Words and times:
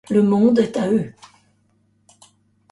Le 0.09 0.23
monde 0.23 0.57
est 0.57 0.77
à 0.77 0.89
eux. 0.91 1.13